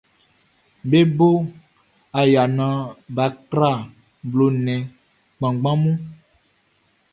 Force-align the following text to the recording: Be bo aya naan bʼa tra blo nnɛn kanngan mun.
Be 0.89 0.99
bo 1.17 1.29
aya 2.19 2.43
naan 2.57 2.91
bʼa 3.15 3.25
tra 3.49 3.71
blo 4.29 4.45
nnɛn 4.55 4.81
kanngan 5.39 5.77
mun. 5.83 5.97